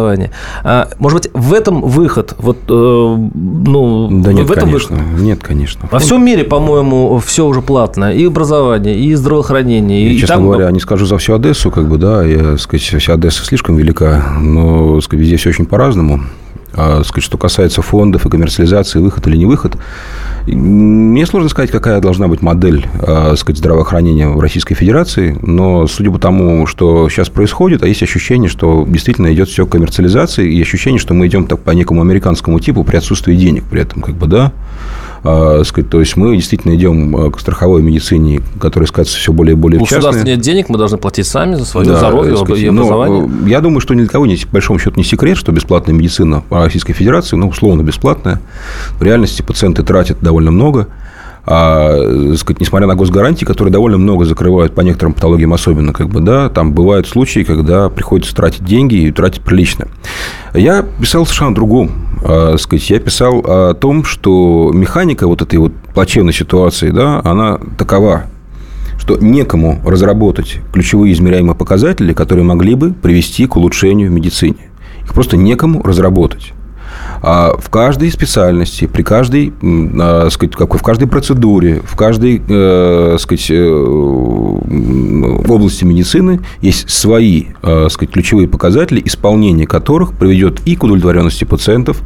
[0.62, 2.34] а, может быть, в этом выход?
[2.38, 4.96] Вот, э, ну, да нет, в этом конечно.
[4.96, 5.20] Выход?
[5.20, 5.88] Нет, конечно.
[5.90, 8.12] Во всем мире, по-моему, все уже платно.
[8.14, 10.08] И образование, и здравоохранение.
[10.08, 10.44] И, и честно там...
[10.44, 14.24] говоря, не скажу за всю Одессу, как бы, да, я, сказать, вся Одесса слишком велика,
[14.40, 16.20] но, сказать, везде все очень по-разному.
[16.76, 19.76] А, сказать, что касается фондов и коммерциализации, выход или не выход,
[20.46, 26.10] мне сложно сказать, какая должна быть модель а, сказать, здравоохранения в Российской Федерации, но судя
[26.10, 30.60] по тому, что сейчас происходит, а есть ощущение, что действительно идет все к коммерциализации, и
[30.60, 34.16] ощущение, что мы идем так по некому американскому типу при отсутствии денег при этом, как
[34.16, 34.52] бы, да,
[35.64, 39.80] сказать, то есть мы действительно идем к страховой медицине, которая скатывается все более и более
[39.80, 43.26] У государства нет денег, мы должны платить сами за свое да, здоровье сказать, и образование.
[43.26, 45.94] Но, я думаю, что ни для кого не, по большому счету не секрет, что бесплатная
[45.94, 48.40] медицина в Российской Федерации, ну, условно бесплатная.
[48.98, 50.88] В реальности пациенты тратят довольно много.
[51.46, 56.20] А, сказать, несмотря на госгарантии, которые довольно много закрывают по некоторым патологиям особенно, как бы,
[56.20, 59.88] да, там бывают случаи, когда приходится тратить деньги и тратить прилично.
[60.54, 61.90] Я писал совершенно о другом.
[62.24, 67.58] А, сказать, я писал о том, что механика вот этой вот плачевной ситуации, да, она
[67.76, 68.24] такова,
[68.98, 74.70] что некому разработать ключевые измеряемые показатели, которые могли бы привести к улучшению в медицине.
[75.04, 76.54] Их просто некому разработать.
[77.26, 83.16] А в каждой специальности, при каждой, э, сказать, как в каждой процедуре, в каждой э,
[83.18, 83.64] сказать, э,
[85.48, 92.02] области медицины есть свои э, сказать, ключевые показатели, исполнение которых приведет и к удовлетворенности пациентов,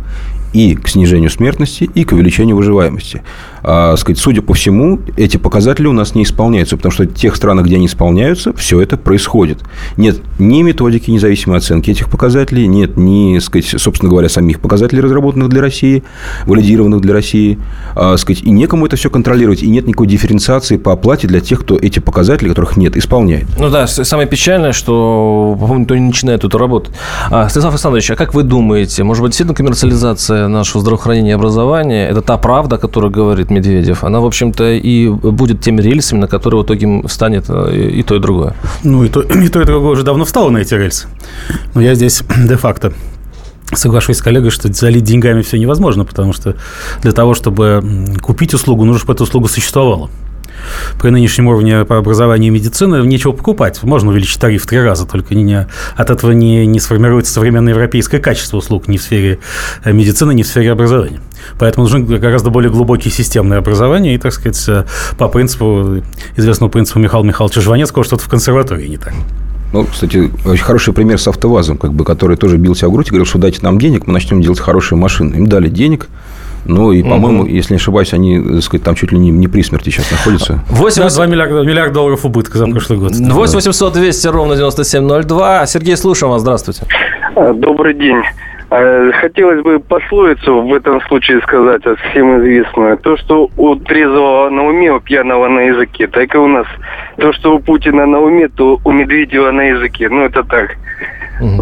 [0.53, 3.23] и к снижению смертности, и к увеличению выживаемости.
[3.71, 7.37] А, сказать, судя по всему, эти показатели у нас не исполняются, потому что в тех
[7.37, 9.59] странах, где они исполняются, все это происходит.
[9.99, 15.51] Нет ни методики независимой оценки этих показателей, нет ни, сказать, собственно говоря, самих показателей, разработанных
[15.51, 16.03] для России,
[16.47, 17.59] валидированных для России,
[17.95, 21.61] а, сказать, и некому это все контролировать, и нет никакой дифференциации по оплате для тех,
[21.61, 23.49] кто эти показатели, которых нет, исполняет.
[23.59, 26.91] Ну да, самое печальное, что, по-моему, никто не начинает эту работу.
[27.31, 32.09] А, Станислав Александрович, а как вы думаете, может быть, действительно коммерциализация нашего здравоохранения и образования–
[32.11, 36.63] это та правда, которая говорит Медведев, она, в общем-то, и будет теми рельсами, на которые
[36.63, 38.55] в итоге встанет э, и то, и другое.
[38.83, 41.09] Ну, и то, и то, и другое уже давно встало на эти рельсы.
[41.75, 42.93] Но я здесь де-факто
[43.75, 46.57] Соглашусь с коллегой, что залить деньгами все невозможно, потому что
[47.03, 47.85] для того, чтобы
[48.23, 50.09] купить услугу, нужно, чтобы эта услуга существовала
[51.01, 53.83] при нынешнем уровне по образованию и медицины нечего покупать.
[53.83, 55.67] Можно увеличить тариф в три раза, только не,
[55.97, 59.39] от этого не, не сформируется современное европейское качество услуг ни в сфере
[59.85, 61.21] э, медицины, ни в сфере образования.
[61.59, 64.85] Поэтому нужно гораздо более глубокие системные образования и, так сказать, э,
[65.17, 66.03] по принципу,
[66.37, 69.15] известному принципу Михаила Михайловича Жванецкого, что-то в консерватории не так.
[69.73, 73.09] Ну, кстати, очень хороший пример с АвтоВАЗом, как бы, который тоже бил себя в грудь
[73.09, 75.37] и говорил, что дайте нам денег, мы начнем делать хорошие машины.
[75.37, 76.09] Им дали денег,
[76.69, 77.49] ну, и, по-моему, угу.
[77.49, 80.63] если не ошибаюсь, они, так сказать, там чуть ли не, не при смерти сейчас находятся.
[80.69, 81.03] 8...
[81.03, 83.13] Да, 2 миллиарда, миллиард долларов убытка за прошлый год.
[83.13, 85.67] 8 800 200 ровно 9702.
[85.67, 86.43] Сергей, слушаем вас.
[86.43, 86.83] Здравствуйте.
[87.37, 88.23] А, добрый день.
[88.71, 92.99] А, хотелось бы пословицу в этом случае сказать, а всем известную.
[92.99, 96.67] То, что у трезвого на уме, у пьяного на языке, так и у нас.
[97.17, 100.11] То, что у Путина на уме, то у Медведева на языке.
[100.11, 100.77] Ну, это так.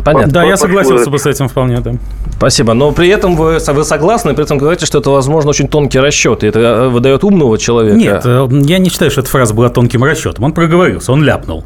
[0.04, 0.32] Понятно.
[0.32, 1.92] Да, я согласился бы с этим вполне, да.
[2.36, 2.74] Спасибо.
[2.74, 6.44] Но при этом вы, вы согласны, при этом говорите, что это, возможно, очень тонкий расчет,
[6.44, 7.96] и это э, выдает умного человека.
[7.96, 10.44] Нет, э, я не считаю, что эта фраза была тонким расчетом.
[10.44, 11.64] Он проговорился, он ляпнул.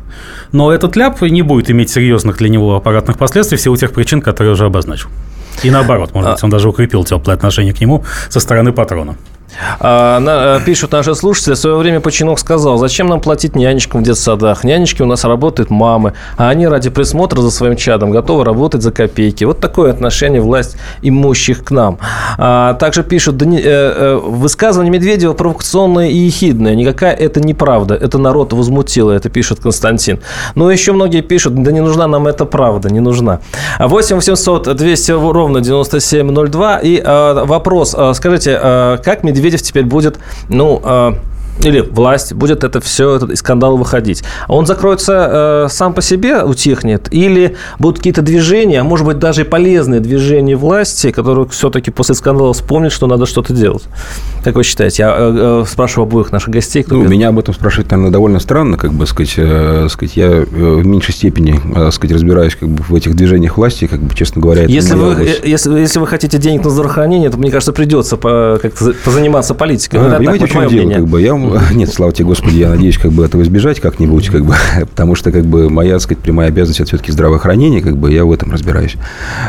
[0.53, 4.23] Но этот ляп не будет иметь серьезных для него аппаратных последствий в силу тех причин,
[4.23, 5.09] которые я уже обозначил.
[5.65, 9.17] И наоборот, может быть, он даже укрепил теплое отношение к нему со стороны патрона.
[9.79, 14.05] А, э, пишут наши слушатели, в свое время Починок сказал, зачем нам платить нянечкам в
[14.05, 14.65] детсадах?
[14.65, 18.93] Нянечки у нас работают мамы, а они ради присмотра за своим чадом готовы работать за
[18.93, 19.45] копейки.
[19.45, 21.99] Вот такое отношение власть имущих к нам.
[22.39, 26.75] А, также пишут, да не, э, э, высказывание Медведева провокационное и ехидное.
[26.75, 27.95] Никакая это неправда.
[27.95, 30.21] Это народ возмутило, это пишет Константин.
[30.55, 33.41] Ну, еще многие пишут, да не нужна нам эта правда, не нужна.
[33.79, 36.79] 8 800 200 ровно 9702.
[36.79, 41.19] И э, вопрос, скажите, э, как Медведев Медведев теперь будет, ну, а,
[41.65, 44.23] или власть будет это все из скандала выходить.
[44.49, 49.41] Он закроется э, сам по себе, утихнет, или будут какие-то движения, а может быть даже
[49.41, 53.83] и полезные движения власти, которые все-таки после скандала вспомнят, что надо что-то делать.
[54.45, 55.03] Как вы считаете?
[55.03, 56.83] Я э, э, спрашиваю обоих наших гостей.
[56.83, 60.27] Кто ну, меня об этом спрашивать, наверное, довольно странно, как бы сказать, э, сказать я
[60.27, 64.15] э, в меньшей степени, э, сказать, разбираюсь как бы в этих движениях власти, как бы,
[64.15, 67.73] честно говоря, если вы, э, если, если вы хотите денег на здравоохранение, то, мне кажется,
[67.73, 69.97] придется по, как-то позаниматься политикой.
[70.01, 70.93] А, понимаете, так, в чем дело?
[70.93, 71.35] Как бы, я
[71.75, 75.33] Нет, слава тебе, Господи, я надеюсь, как бы этого избежать как-нибудь, как бы, потому что,
[75.33, 78.53] как бы, моя, так сказать, прямая обязанность– это все-таки здравоохранение, как бы, я в этом
[78.53, 78.97] разбираюсь.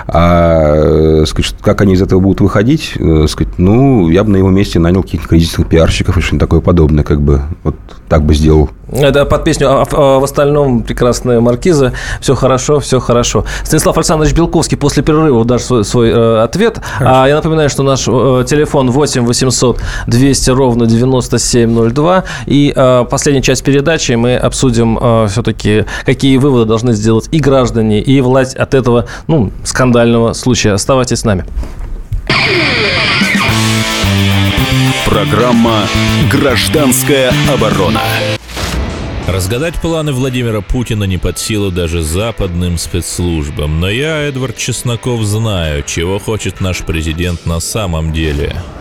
[0.08, 4.50] А, сказать, как они из этого будут выходить, э, сказать, ну, я бы на его
[4.50, 7.76] месте нанял каких-то кризисных пиарщиков или что-нибудь такое подобное, как бы, вот
[8.12, 8.70] так бы сделал.
[8.92, 11.94] Это под песню, а, а в остальном прекрасная маркиза.
[12.20, 13.46] Все хорошо, все хорошо.
[13.64, 16.82] Станислав Александрович Белковский после перерыва даст свой, свой э, ответ.
[17.00, 22.26] А я напоминаю, что наш э, телефон 8 800 200 ровно 9702.
[22.48, 28.02] И э, последняя часть передачи мы обсудим э, все-таки, какие выводы должны сделать и граждане,
[28.02, 30.74] и власть от этого ну, скандального случая.
[30.74, 31.46] Оставайтесь с нами.
[35.12, 35.90] Программа
[36.32, 38.00] «Гражданская оборона».
[39.28, 43.82] Разгадать планы Владимира Путина не под силу даже западным спецслужбам.
[43.82, 48.56] Но я, Эдвард Чесноков, знаю, чего хочет наш президент на самом деле–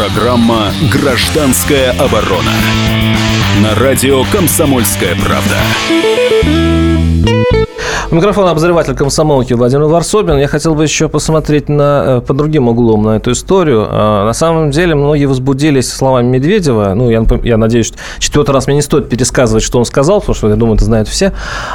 [0.00, 2.54] Программа «Гражданская оборона».
[3.62, 5.58] На радио «Комсомольская правда».
[8.10, 10.36] У микрофона обозреватель комсомолки Владимир Варсобин.
[10.36, 13.86] Я хотел бы еще посмотреть на, э, по другим углом на эту историю.
[13.88, 16.94] А, на самом деле, многие возбудились словами Медведева.
[16.96, 20.34] Ну, я, я надеюсь, что четвертый раз мне не стоит пересказывать, что он сказал, потому
[20.34, 21.32] что, я думаю, это знают все.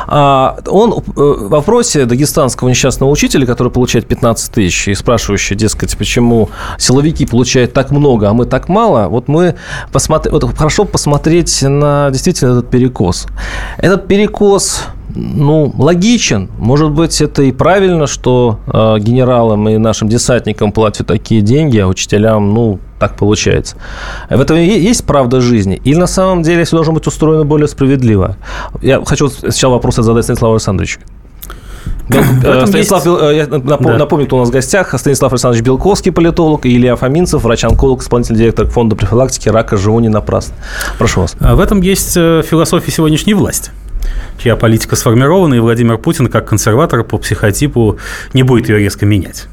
[0.07, 5.97] А, он э, в вопросе дагестанского несчастного учителя, который получает 15 тысяч, и спрашивающий, дескать,
[5.97, 9.55] почему силовики получают так много, а мы так мало, вот мы
[9.93, 13.27] посмотри, вот хорошо посмотреть на действительно этот перекос.
[13.77, 14.81] Этот перекос
[15.15, 16.49] ну, логичен.
[16.59, 21.87] Может быть, это и правильно, что э, генералам и нашим десантникам платят такие деньги, а
[21.87, 23.77] учителям, ну, так получается.
[24.29, 25.81] В этом есть правда жизни?
[25.83, 28.37] Или на самом деле все должно быть устроено более справедливо?
[28.81, 30.99] Я хочу сначала вопрос задать Станиславу Александровичу.
[32.07, 33.21] Станислав, есть...
[33.21, 33.97] Э, я напомню, да.
[33.97, 34.97] напомню, кто у нас в гостях.
[34.99, 40.09] Станислав Александрович Белковский, политолог, и Илья Фоминцев, врач-онколог, исполнительный директор фонда профилактики рака живу не
[40.09, 40.55] напрасно.
[40.97, 41.35] Прошу вас.
[41.39, 43.71] В этом есть э, философия сегодняшней власти
[44.37, 47.97] чья политика сформирована, и Владимир Путин, как консерватор по психотипу,
[48.33, 49.47] не будет ее резко менять.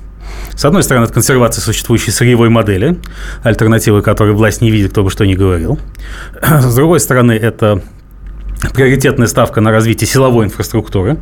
[0.55, 2.99] С одной стороны, это консервация существующей сырьевой модели,
[3.43, 5.79] альтернативы которой власть не видит, кто бы что ни говорил.
[6.43, 7.83] С другой стороны, это
[8.75, 11.19] приоритетная ставка на развитие силовой инфраструктуры,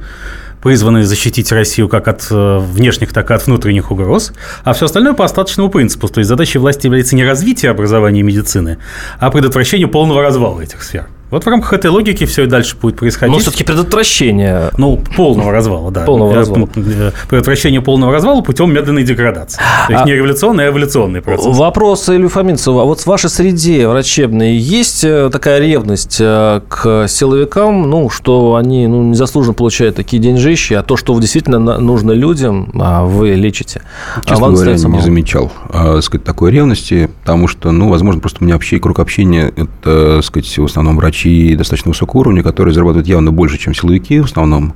[0.63, 4.33] призванные защитить Россию как от э, внешних, так и от внутренних угроз,
[4.65, 6.09] а все остальное по остаточному принципу.
[6.09, 8.79] То есть задачей власти является не развитие образования и медицины,
[9.19, 11.07] а предотвращение полного развала этих сфер.
[11.31, 13.33] Вот в рамках этой логики все и дальше будет происходить.
[13.33, 14.71] Но все-таки предотвращение.
[14.77, 16.05] Ну, полного развала, да.
[16.05, 16.69] Полного развала.
[16.77, 19.61] Э, предотвращение полного развала путем медленной деградации.
[19.87, 20.07] То есть а...
[20.07, 21.57] не революционный, а эволюционный процесс.
[21.57, 22.81] Вопрос Илью Фоминцеву.
[22.81, 28.57] А вот в вашей среде врачебной есть э, такая ревность э, к силовикам, ну, что
[28.57, 33.83] они ну, незаслуженно получают такие деньжищи, а то, что действительно нужно людям, а вы лечите?
[34.25, 38.45] Честно а говоря, не замечал а, сказать, такой ревности, потому что, ну, возможно, просто у
[38.45, 43.07] меня общий круг общения– это, сказать, в основном врачи врачи достаточно высокого уровня, которые зарабатывают
[43.07, 44.75] явно больше, чем силовики в основном.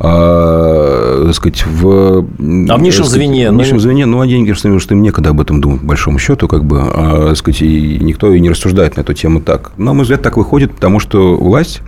[0.00, 2.26] А, сказать, в,
[2.68, 3.50] а в низшем звене?
[3.50, 5.86] В ну, низшем звене, ну, а деньги, что, что им некогда об этом думать, по
[5.86, 9.70] большому счету, как бы, а, сказать, и никто и не рассуждает на эту тему так.
[9.76, 11.80] Но, на мой взгляд, так выходит, потому что власть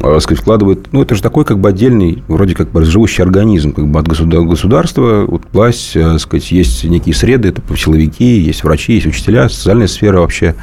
[0.00, 3.72] а, сказать, вкладывает, ну, это же такой как бы отдельный, вроде как бы живущий организм
[3.72, 8.94] как бы от государства, вот власть, а, сказать, есть некие среды, это силовики, есть врачи,
[8.94, 10.54] есть учителя, социальная сфера вообще.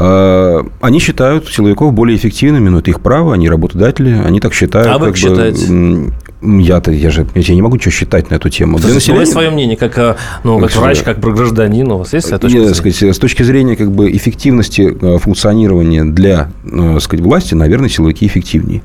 [0.00, 4.86] А, они считают силовиков более эффективными, но это их право, они работодатели, они так считают.
[4.86, 6.12] А вы как считаете?
[6.40, 8.78] Я-то, я же я не могу что считать на эту тему.
[8.78, 9.26] Для населения...
[9.26, 13.02] Свое мнение, как, э, ну, как врач, как гражданин, у вас есть точка Нет, сказать,
[13.02, 18.82] С точки зрения как бы, эффективности э, функционирования для э, сказать, власти, наверное, силовики эффективнее.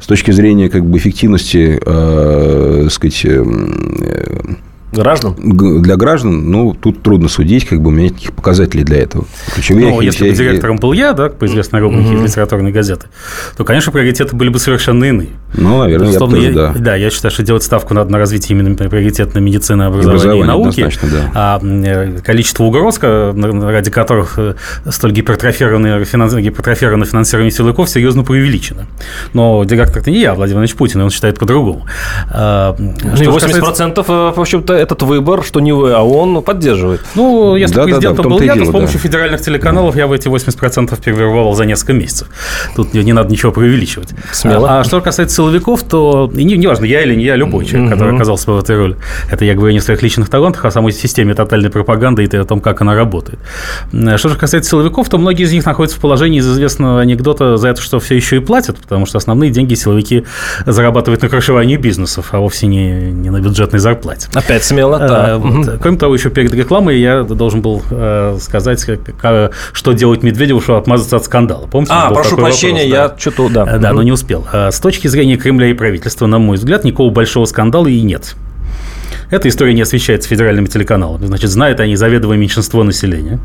[0.00, 3.26] С точки зрения как бы, эффективности э, сказать,
[4.94, 5.34] Граждан?
[5.36, 9.26] Для граждан, ну, тут трудно судить, как бы у меня никаких показателей для этого.
[9.54, 12.24] Ключевые ну, если бы директором был я, да, по известной рубрике угу.
[12.24, 13.06] литературной газеты,
[13.56, 15.30] то, конечно, приоритеты были бы совершенно иные.
[15.54, 16.74] Ну, наверное, я тоже, я, да.
[16.76, 20.44] Да, я считаю, что делать ставку надо на развитие именно приоритетной медицины, образования и, образование,
[20.44, 20.88] и науки.
[21.02, 21.30] Да.
[21.34, 24.54] А э, количество угроз, ради которых э,
[24.88, 28.86] столь гипертрофированное, гипертрофированное финансирование силовиков серьезно преувеличено.
[29.32, 31.86] Но директор-то не я, а Владимир Владимирович Путин, и он считает по-другому.
[32.30, 34.00] А, ну, 80% касается...
[34.12, 37.00] Э, в общем-то, этот выбор, что не вы, а он поддерживает.
[37.14, 39.08] Ну, если да, президентом да, да, был я, то с помощью да.
[39.08, 42.28] федеральных телеканалов я в эти 80% перевербовал за несколько месяцев.
[42.76, 44.10] Тут не, не надо ничего преувеличивать.
[44.32, 44.68] Смело.
[44.68, 47.88] А, а что касается силовиков, то не, не важно, я или не я, любой человек,
[47.88, 47.94] угу.
[47.94, 48.96] который оказался в этой роли.
[49.30, 52.36] Это я говорю не о своих личных талантах, а о самой системе тотальной пропаганды и
[52.36, 53.38] о том, как она работает.
[53.90, 57.68] Что же касается силовиков, то многие из них находятся в положении из известного анекдота за
[57.68, 60.24] это, что все еще и платят, потому что основные деньги силовики
[60.66, 64.28] зарабатывают на крышевании бизнесов, а вовсе не, не на бюджетной зарплате.
[64.34, 65.34] Опять смело, да.
[65.34, 65.78] А, вот.
[65.80, 68.84] Кроме того, еще перед рекламой я должен был э, сказать,
[69.20, 71.66] как, что делать Медведеву, чтобы отмазаться от скандала.
[71.66, 71.92] Помните?
[71.94, 73.78] А, прошу прощения, вопрос, я что-то, да.
[73.78, 74.46] Да, но не успел.
[74.52, 78.34] С точки зрения Кремля и правительства, на мой взгляд, никакого большого скандала и нет.
[79.34, 81.26] Эта история не освещается федеральными телеканалами.
[81.26, 83.40] Значит, знает они заведомое меньшинство населения.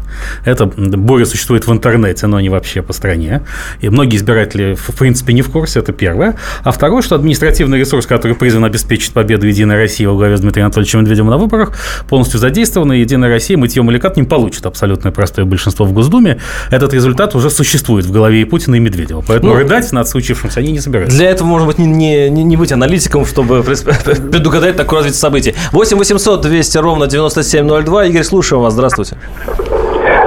[0.46, 3.42] Это буря существует в интернете, но не вообще по стране.
[3.82, 6.36] И многие избиратели, в принципе, не в курсе, это первое.
[6.64, 10.68] А второе, что административный ресурс, который призван обеспечить победу Единой России во главе с Дмитрием
[10.68, 11.72] Анатольевичем Медведевым на выборах,
[12.08, 16.40] полностью задействован, и Единая Россия мытьем или кат не получит абсолютное простое большинство в Госдуме.
[16.70, 19.24] Этот результат уже существует в голове и Путина, и Медведева.
[19.28, 21.18] Поэтому ну, рыдать над случившимся они не собираются.
[21.18, 25.56] Для этого, может быть, не, не, не быть аналитиком, чтобы предугадать такое развитие событий.
[25.80, 28.08] 8 800 200 ровно 9702.
[28.08, 28.74] Игорь, слушаем вас.
[28.74, 29.16] Здравствуйте.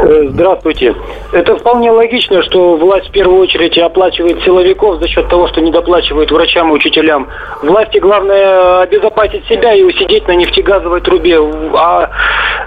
[0.03, 0.95] Э, здравствуйте.
[1.33, 5.71] Это вполне логично, что власть в первую очередь оплачивает силовиков за счет того, что не
[5.71, 7.29] доплачивает врачам и учителям.
[7.63, 11.39] Власти главное обезопасить себя и усидеть на нефтегазовой трубе.
[11.75, 12.11] А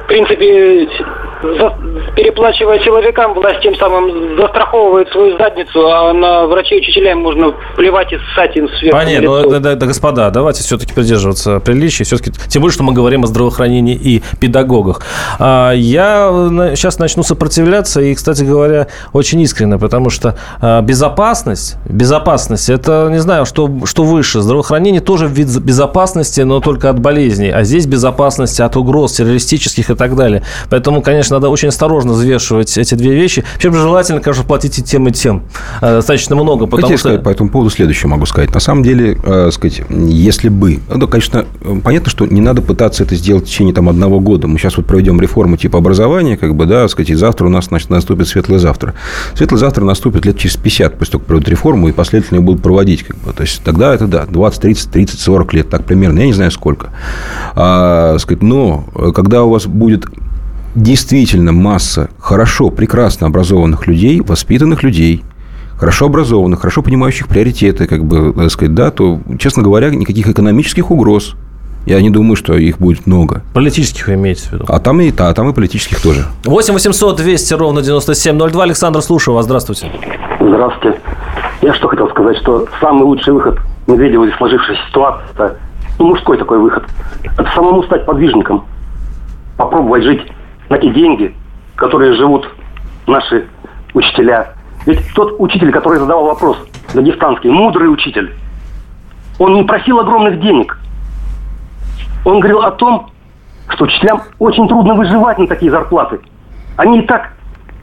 [0.03, 0.87] в принципе,
[1.41, 1.73] за,
[2.15, 8.11] переплачивая силовикам, власть тем самым застраховывает свою задницу, а на врачей и учителям можно плевать
[8.11, 8.97] и ссать им сверху.
[8.97, 12.03] Понятно, но, да, да, да, господа, давайте все-таки придерживаться приличия.
[12.03, 15.01] Все-таки, тем более, что мы говорим о здравоохранении и педагогах.
[15.39, 16.29] А, я
[16.75, 23.19] сейчас начну сопротивляться, и, кстати говоря, очень искренне, потому что а, безопасность, безопасность, это, не
[23.19, 24.41] знаю, что, что выше.
[24.41, 27.51] Здравоохранение тоже вид безопасности, но только от болезней.
[27.51, 30.43] А здесь безопасность от угроз террористических и так далее.
[30.69, 33.43] Поэтому, конечно, надо очень осторожно взвешивать эти две вещи.
[33.53, 35.43] Вообще желательно, конечно, платить и тем, и тем.
[35.81, 37.09] А, достаточно много, потому Хотите что...
[37.09, 38.53] сказать по этому поводу следующее могу сказать.
[38.53, 40.79] На самом деле, э, сказать, если бы...
[40.93, 41.45] Ну, конечно,
[41.83, 44.47] понятно, что не надо пытаться это сделать в течение там, одного года.
[44.47, 47.65] Мы сейчас вот проведем реформу типа образования, как бы, да, сказать, и завтра у нас
[47.65, 48.93] значит, наступит светлое завтра.
[49.33, 52.61] Светлое завтра наступит лет через 50, после того, как проведут реформу, и последовательно ее будут
[52.61, 53.03] проводить.
[53.03, 53.33] Как бы.
[53.33, 56.19] То есть, тогда это, да, 20, 30, 30, 40 лет, так примерно.
[56.19, 56.89] Я не знаю, сколько.
[57.55, 60.05] А, сказать, но когда у вас будет
[60.75, 65.23] действительно масса хорошо, прекрасно образованных людей, воспитанных людей,
[65.77, 70.91] хорошо образованных, хорошо понимающих приоритеты, как бы, так сказать, да, то, честно говоря, никаких экономических
[70.91, 71.35] угроз
[71.85, 73.43] я не думаю, что их будет много.
[73.53, 74.65] Политических вы имеете в виду?
[74.67, 76.25] А там и, да, там и политических тоже.
[76.45, 78.63] 8 800 200 ровно 9702.
[78.63, 79.45] Александр, слушаю вас.
[79.45, 79.91] Здравствуйте.
[80.39, 80.99] Здравствуйте.
[81.61, 85.57] Я что хотел сказать, что самый лучший выход Медведева из сложившейся ситуации, это
[85.99, 86.83] ну, мужской такой выход,
[87.23, 88.65] это самому стать подвижником,
[89.57, 90.21] попробовать жить
[90.69, 91.33] на те деньги,
[91.75, 92.47] которые живут
[93.07, 93.47] наши
[93.93, 94.53] учителя.
[94.85, 96.57] Ведь тот учитель, который задавал вопрос,
[96.93, 98.33] дагестанский, мудрый учитель,
[99.39, 100.79] он не просил огромных денег–
[102.25, 103.11] он говорил о том,
[103.69, 106.19] что учителям очень трудно выживать на такие зарплаты.
[106.75, 107.33] Они и так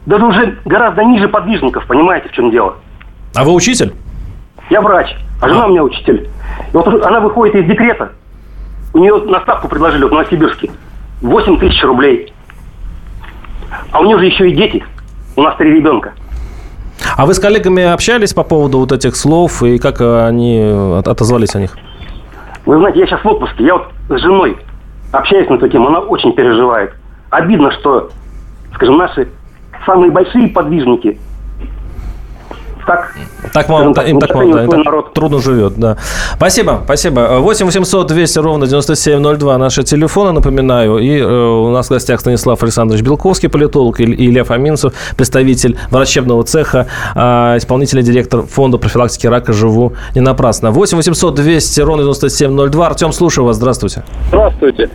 [0.04, 2.74] даже уже гораздо ниже подвижников, понимаете, в чем дело.
[3.34, 3.94] А вы учитель?
[4.68, 6.28] Я врач, а жена у меня учитель.
[6.72, 8.12] И вот она выходит из декрета,
[8.92, 10.70] у нее на ставку предложили в Новосибирске
[11.22, 12.32] 8 тысяч рублей.
[13.90, 14.84] А у нее же еще и дети.
[15.36, 16.12] У нас три ребенка.
[17.16, 20.60] А вы с коллегами общались по поводу вот этих слов и как они
[21.04, 21.76] отозвались о них?
[22.64, 24.56] Вы знаете, я сейчас в отпуске, я вот с женой
[25.10, 26.94] общаюсь на эту тему, она очень переживает.
[27.30, 28.10] Обидно, что,
[28.74, 29.28] скажем, наши
[29.84, 31.18] самые большие подвижники
[32.86, 33.14] так,
[33.52, 35.12] так вам, так, им так, вам, да, так народ.
[35.14, 35.96] трудно живет, да.
[36.36, 37.38] Спасибо, спасибо.
[37.40, 40.98] 8 800 200 ровно 9702 наши телефоны, напоминаю.
[40.98, 45.76] И э, у нас в гостях Станислав Александрович Белковский, политолог, и, и Илья Фоминцев, представитель
[45.90, 50.70] врачебного цеха, э, исполнительный директор фонда профилактики рака «Живу не напрасно».
[50.70, 52.86] 8 800 200 ровно 9702.
[52.86, 53.56] Артем, слушаю вас.
[53.56, 54.02] Здравствуйте.
[54.28, 54.88] Здравствуйте.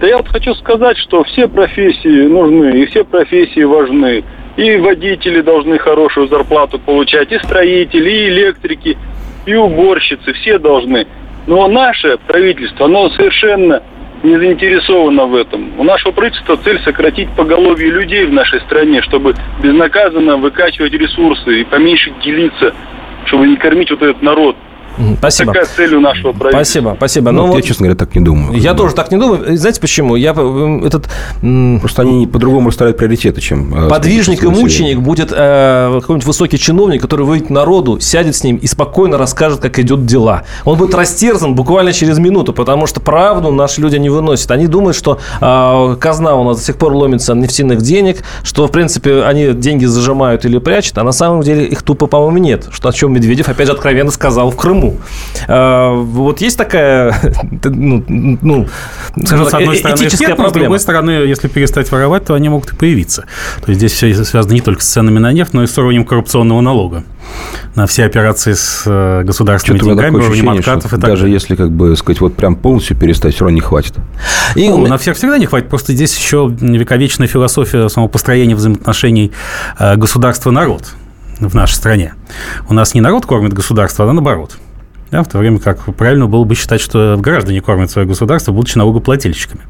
[0.00, 4.24] Да я вот хочу сказать, что все профессии нужны, и все профессии важны.
[4.56, 8.96] И водители должны хорошую зарплату получать, и строители, и электрики,
[9.46, 11.06] и уборщицы, все должны.
[11.46, 13.82] Но наше правительство, оно совершенно
[14.22, 15.78] не заинтересовано в этом.
[15.78, 21.64] У нашего правительства цель сократить поголовье людей в нашей стране, чтобы безнаказанно выкачивать ресурсы и
[21.64, 22.74] поменьше делиться,
[23.26, 24.56] чтобы не кормить вот этот народ.
[25.18, 25.52] Спасибо.
[25.52, 26.80] Такая цель у нашего правительства.
[26.80, 27.30] Спасибо, спасибо.
[27.32, 28.58] Ну, ну, я, честно говоря, так не думаю.
[28.58, 29.56] Я тоже так не думаю.
[29.56, 30.16] Знаете почему?
[30.16, 31.08] Я этот...
[31.80, 33.86] Просто они по-другому расставляют приоритеты, чем...
[33.86, 38.56] Э, Подвижник и мученик будет э, какой-нибудь высокий чиновник, который выйдет народу, сядет с ним
[38.56, 40.44] и спокойно расскажет, как идет дела.
[40.64, 44.50] Он будет растерзан буквально через минуту, потому что правду наши люди не выносят.
[44.50, 48.70] Они думают, что э, казна у нас до сих пор ломится нефтяных денег, что, в
[48.70, 52.68] принципе, они деньги зажимают или прячут, а на самом деле их тупо, по-моему, нет.
[52.70, 55.00] Что, о чем Медведев, опять же, откровенно сказал в Крыму кому.
[55.48, 57.14] А, вот есть такая,
[57.64, 58.68] ну, ну
[59.24, 60.48] Скажем, с одной стороны, этическая проблема.
[60.48, 63.24] С другой стороны, если перестать воровать, то они могут и появиться.
[63.64, 66.04] То есть здесь все связано не только с ценами на нефть, но и с уровнем
[66.04, 67.04] коррупционного налога
[67.74, 71.34] на все операции с э, государственными Что-то деньгами, уровнем откатов и так Даже далее.
[71.34, 73.94] если, как бы сказать, вот прям полностью перестать, все равно не хватит.
[74.54, 75.68] И ну, на всех всегда не хватит.
[75.68, 79.32] Просто здесь еще вековечная философия самопостроения взаимоотношений
[79.78, 80.92] э, государства-народ
[81.40, 82.14] в нашей стране.
[82.68, 84.56] У нас не народ кормит государство, а наоборот–
[85.14, 88.76] Да, в то время как правильно было бы считать, что граждане кормят свое государство, будучи
[88.76, 89.60] налогоплательщиками.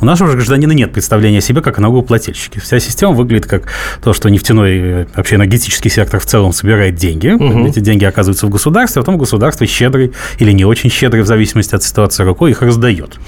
[0.00, 2.60] У нашего же гражданина нет представления о себе как о налогоплательщике.
[2.60, 3.72] Вся система выглядит как
[4.04, 7.30] то, что нефтяной, э, вообще энергетический сектор в целом собирает деньги.
[7.30, 7.66] Угу.
[7.66, 11.74] Эти деньги оказываются в государстве, а потом государство щедрый или не очень щедрый, в зависимости
[11.74, 13.18] от ситуации рукой, их раздает.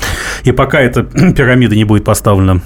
[0.44, 1.02] И пока эта
[1.36, 2.62] пирамида не будет поставлена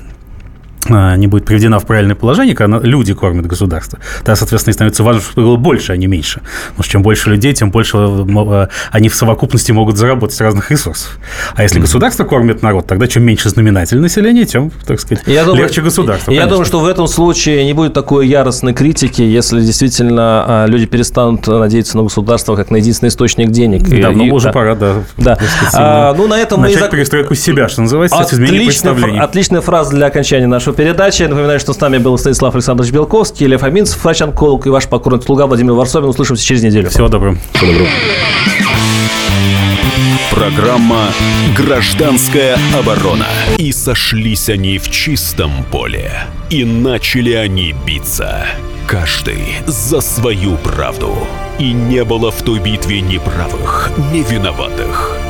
[0.89, 5.47] не будет приведена в правильное положение, когда люди кормят государство, тогда, соответственно, становится важно, чтобы
[5.47, 6.41] было больше, а не меньше.
[6.70, 10.70] Потому что чем больше людей, тем больше э, они в совокупности могут заработать с разных
[10.70, 11.18] ресурсов.
[11.55, 15.64] А если государство кормит народ, тогда чем меньше знаменатель населения, тем, так сказать, я думаю,
[15.64, 16.31] легче государство.
[16.33, 20.87] Я думаю, что в этом случае не будет такой яростной критики, если действительно а, люди
[20.87, 23.83] перестанут надеяться на государство как на единственный источник денег.
[23.83, 24.53] Да, ну, уже да.
[24.53, 24.95] пора, да.
[25.16, 25.39] да.
[25.74, 26.89] А, ну, на этом Начать мы...
[26.89, 31.23] перестройку себя, что называется, отличная, отличная фраза для окончания нашего передачи.
[31.23, 35.47] Напоминаю, что с нами был Станислав Александрович Белковский, Лев Аминцев, врач-онколог и ваш покорный слуга
[35.47, 36.09] Владимир Варсобин.
[36.09, 36.89] Услышимся через неделю.
[36.91, 37.37] Всего доброго.
[37.55, 37.91] Всего доброго.
[40.31, 41.09] Программа
[41.57, 43.27] «Гражданская оборона».
[43.59, 46.12] И сошлись они в чистом поле.
[46.49, 48.47] И начали они биться.
[48.87, 51.14] Каждый за свою правду.
[51.59, 55.30] И не было в той битве ни правых, ни виноватых.